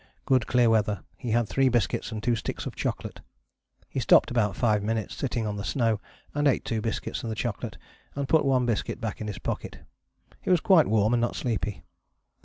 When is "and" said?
2.11-2.23, 6.33-6.47, 7.21-7.31, 8.15-8.27, 11.13-11.21